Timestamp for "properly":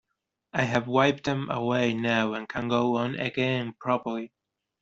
3.79-4.33